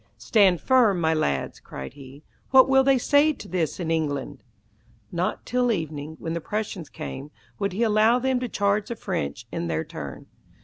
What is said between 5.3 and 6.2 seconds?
till evening,